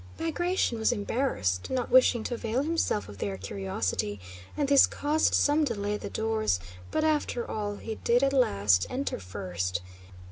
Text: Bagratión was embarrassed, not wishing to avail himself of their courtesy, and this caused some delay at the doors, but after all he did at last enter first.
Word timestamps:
Bagratión 0.17 0.79
was 0.79 0.91
embarrassed, 0.91 1.69
not 1.69 1.91
wishing 1.91 2.23
to 2.23 2.33
avail 2.33 2.63
himself 2.63 3.07
of 3.07 3.19
their 3.19 3.37
courtesy, 3.37 4.19
and 4.57 4.67
this 4.67 4.87
caused 4.87 5.35
some 5.35 5.63
delay 5.63 5.93
at 5.93 6.01
the 6.01 6.09
doors, 6.09 6.59
but 6.89 7.03
after 7.03 7.47
all 7.47 7.75
he 7.75 7.93
did 7.93 8.23
at 8.23 8.33
last 8.33 8.87
enter 8.89 9.19
first. 9.19 9.83